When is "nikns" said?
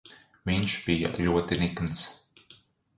1.63-2.05